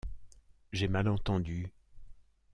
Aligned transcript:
J’ai 0.73 0.87
mal 0.87 1.07
entendu. 1.07 1.69